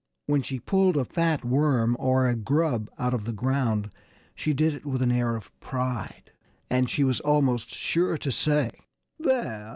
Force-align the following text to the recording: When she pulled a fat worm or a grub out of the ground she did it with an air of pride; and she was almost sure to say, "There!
When 0.25 0.41
she 0.41 0.59
pulled 0.59 0.97
a 0.97 1.05
fat 1.05 1.45
worm 1.45 1.95
or 1.99 2.27
a 2.27 2.35
grub 2.35 2.89
out 2.97 3.13
of 3.13 3.25
the 3.25 3.31
ground 3.31 3.91
she 4.33 4.51
did 4.51 4.73
it 4.73 4.83
with 4.83 5.03
an 5.03 5.11
air 5.11 5.35
of 5.35 5.51
pride; 5.59 6.31
and 6.71 6.89
she 6.89 7.03
was 7.03 7.19
almost 7.19 7.69
sure 7.69 8.17
to 8.17 8.31
say, 8.31 8.71
"There! 9.19 9.69